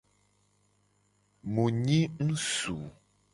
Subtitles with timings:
[1.53, 2.77] Mu nyi ngsu.